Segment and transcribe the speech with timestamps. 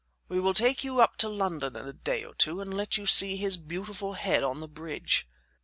[0.29, 3.05] We will take you up to London in a day or two and let you
[3.05, 5.27] see his beautiful head on the bridge."